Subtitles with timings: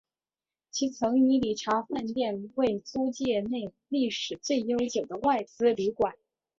[0.71, 6.15] 其曾与礼查饭店同为租界内历史最悠久的外资旅馆。